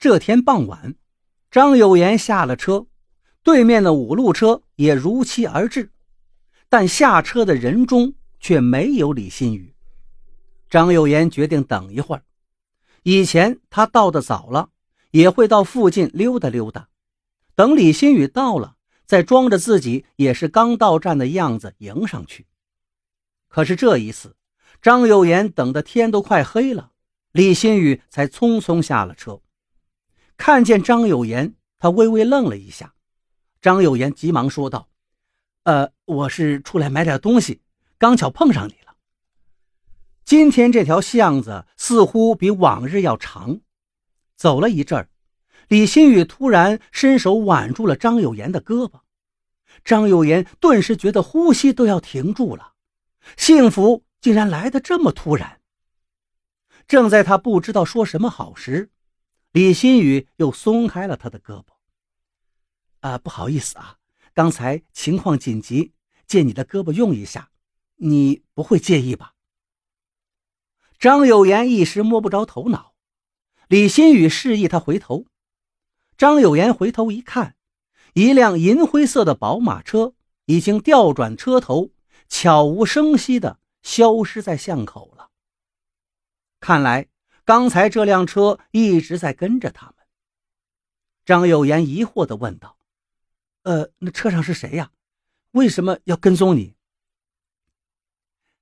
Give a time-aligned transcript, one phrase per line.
[0.00, 0.94] 这天傍晚，
[1.50, 2.86] 张有言下了车，
[3.42, 5.90] 对面的五路车也如期而至，
[6.68, 9.74] 但下车的人中却没有李新宇。
[10.70, 12.22] 张有言决定等一会儿。
[13.02, 14.70] 以前他到的早了，
[15.10, 16.90] 也会到附近溜达溜达，
[17.56, 22.46] 等李新宇到了，再装着自己也是刚到站的样子迎上去。
[23.48, 24.36] 可是这一次，
[24.80, 26.92] 张有言等的天都快黑了，
[27.32, 29.40] 李新宇才匆匆下了车。
[30.38, 32.94] 看见张有言，他微微愣了一下。
[33.60, 34.88] 张有言急忙说道
[35.64, 37.60] ：“呃，我是出来买点东西，
[37.98, 38.94] 刚巧碰上你了。”
[40.24, 43.60] 今天这条巷子似乎比往日要长。
[44.36, 45.08] 走了一阵儿，
[45.66, 49.00] 李新宇突然伸手挽住了张有言的胳膊，
[49.84, 52.74] 张有言顿时觉得呼吸都要停住了。
[53.36, 55.60] 幸福竟然来得这么突然。
[56.86, 58.90] 正在他不知道说什么好时，
[59.58, 61.72] 李新宇又松开了他的胳膊。
[63.00, 63.98] 啊，不好意思啊，
[64.32, 65.94] 刚才情况紧急，
[66.28, 67.50] 借你的胳膊用一下，
[67.96, 69.34] 你不会介意吧？
[71.00, 72.94] 张有言一时摸不着头脑，
[73.66, 75.26] 李新宇示意他回头。
[76.16, 77.56] 张有言回头一看，
[78.14, 81.90] 一辆银灰色的宝马车已经调转车头，
[82.28, 85.30] 悄无声息地消失在巷口了。
[86.60, 87.08] 看来
[87.48, 89.94] 刚才这辆车一直在跟着他们。
[91.24, 92.76] 张有言疑惑地问道
[93.64, 94.90] ：“呃，那车上是谁呀？
[95.52, 96.76] 为什么要跟踪你？”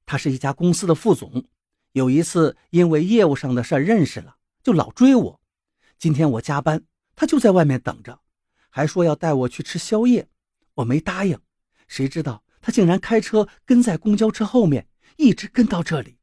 [0.06, 1.48] 他是一家公司的副总。
[1.94, 5.40] 有一次，因为业务上的事认识了，就老追我。
[5.98, 6.84] 今天我加班，
[7.16, 8.20] 他就在外面等着，
[8.70, 10.28] 还说要带我去吃宵夜，
[10.74, 11.36] 我没答应。
[11.88, 16.15] 谁知道他竟然开车跟在公交车后面，一直跟到这里。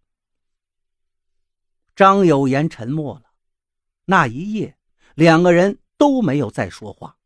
[1.96, 3.32] 张有言沉默了，
[4.06, 4.78] 那一夜，
[5.16, 7.18] 两个人都没有再说话。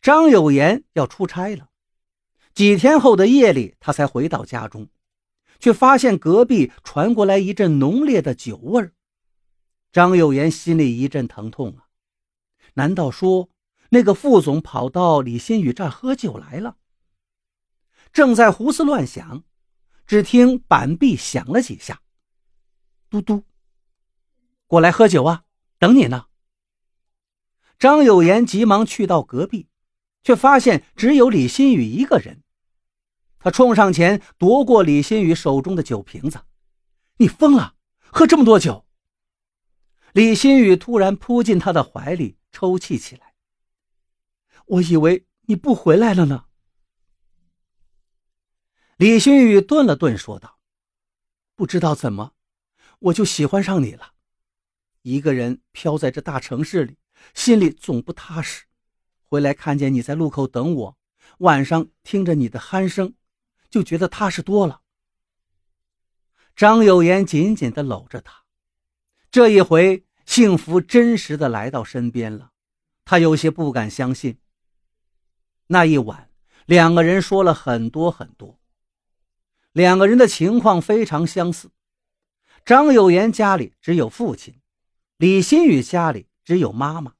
[0.00, 1.70] 张有言要出差了，
[2.54, 4.88] 几天后的夜里，他才回到家中。
[5.58, 8.92] 却发现隔壁传过来一阵浓烈的酒味儿，
[9.90, 11.88] 张有言心里一阵疼痛啊！
[12.74, 13.48] 难道说
[13.88, 16.76] 那个副总跑到李新宇这儿喝酒来了？
[18.12, 19.44] 正在胡思乱想，
[20.06, 22.02] 只听板壁响了几下，
[23.08, 23.44] 嘟嘟，
[24.66, 25.44] 过来喝酒啊，
[25.78, 26.26] 等你呢。
[27.78, 29.68] 张有言急忙去到隔壁，
[30.22, 32.42] 却发现只有李新宇一个人。
[33.38, 36.44] 他冲上前夺过李新宇手中的酒瓶子
[37.18, 38.86] ，“你疯了，喝这么多酒！”
[40.12, 43.34] 李新宇突然扑进他的怀里，抽泣起来。
[44.66, 46.46] “我以为你不回来了呢。”
[48.96, 50.58] 李新宇顿了顿，说道
[51.54, 52.32] ：“不知道怎么，
[53.06, 54.12] 我就喜欢上你了。
[55.02, 56.96] 一个人飘在这大城市里，
[57.34, 58.64] 心里总不踏实。
[59.24, 60.98] 回来看见你在路口等我，
[61.38, 63.14] 晚上听着你的鼾声。”
[63.68, 64.80] 就觉得踏实多了。
[66.54, 68.44] 张有言紧紧地搂着她，
[69.30, 72.52] 这一回幸福真实的来到身边了，
[73.04, 74.38] 他有些不敢相信。
[75.66, 76.30] 那一晚，
[76.64, 78.58] 两个人说了很多很多。
[79.72, 81.70] 两个人的情况非常相似。
[82.66, 84.60] 张有言家里只有父亲，
[85.18, 87.14] 李新宇家里只有妈妈。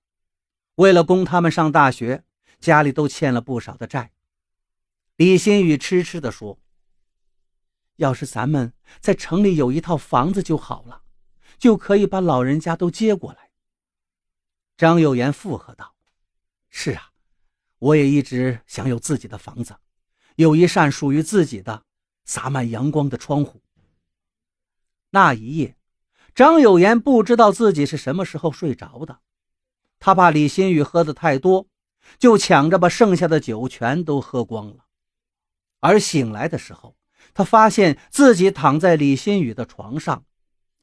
[0.75, 2.25] 为了供他们上大学，
[2.59, 4.11] 家里都欠了不少的债。
[5.15, 6.59] 李新宇痴痴地说
[7.95, 11.03] ：“要是咱们在城里有一套房子就好了，
[11.57, 13.53] 就可以把老人家都接过来。”
[14.77, 15.95] 张有言附和道
[16.69, 17.13] ：“是啊，
[17.79, 19.77] 我也一直想有自己的房子，
[20.35, 21.85] 有一扇属于自己的、
[22.25, 23.63] 洒满阳光的窗户。”
[25.11, 25.77] 那一夜，
[26.35, 29.21] 张有言不知道自己是什么时候睡着的，
[29.99, 31.69] 他怕李新宇喝的太多，
[32.19, 34.85] 就抢着把剩下的酒全都喝光了。
[35.81, 36.97] 而醒来的时候，
[37.33, 40.25] 他发现自己躺在李新宇的床上，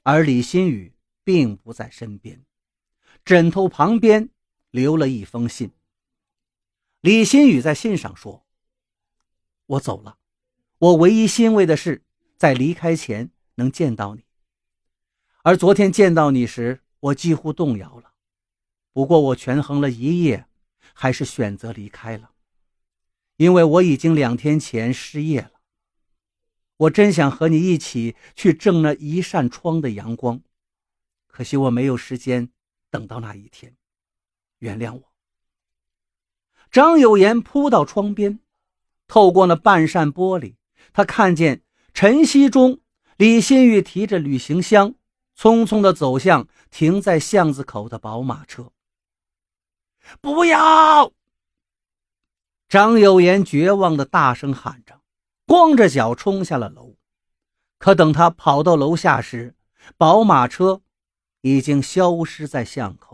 [0.03, 2.43] 而李新宇并不在身边，
[3.23, 4.29] 枕头旁边
[4.71, 5.71] 留了一封信。
[7.01, 8.45] 李新宇在信上说
[9.65, 10.17] ：“我走了，
[10.79, 12.03] 我唯一欣慰的是
[12.37, 14.23] 在离开前能见到你。
[15.43, 18.13] 而昨天见到你时，我几乎动摇了，
[18.93, 20.47] 不过我权衡了一夜，
[20.93, 22.31] 还是选择离开了。”
[23.37, 25.53] 因为我已经两天前失业了，
[26.77, 30.41] 我真想和你一起去挣那一扇窗的阳光，
[31.25, 32.51] 可惜我没有时间
[32.91, 33.75] 等到那一天，
[34.59, 35.13] 原谅我。
[36.71, 38.39] 张有言扑到窗边，
[39.07, 40.55] 透过那半扇玻璃，
[40.93, 42.81] 他看见晨曦中
[43.23, 44.95] 李新玉提着旅行箱，
[45.39, 48.73] 匆匆的走向停在巷子口的宝马车。
[50.19, 51.09] 不要！
[52.67, 54.99] 张有言绝望的大声喊着，
[55.47, 56.97] 光着脚冲下了楼。
[57.77, 59.55] 可等他跑到楼下时，
[59.95, 60.81] 宝马车
[61.39, 63.12] 已经消失在巷口。